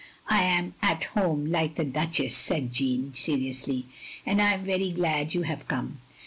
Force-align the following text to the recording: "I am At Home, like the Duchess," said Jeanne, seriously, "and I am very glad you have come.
"I 0.27 0.41
am 0.41 0.73
At 0.81 1.03
Home, 1.13 1.45
like 1.45 1.75
the 1.75 1.85
Duchess," 1.85 2.35
said 2.35 2.73
Jeanne, 2.73 3.13
seriously, 3.13 3.85
"and 4.25 4.41
I 4.41 4.53
am 4.55 4.63
very 4.63 4.91
glad 4.91 5.35
you 5.35 5.43
have 5.43 5.67
come. 5.67 5.99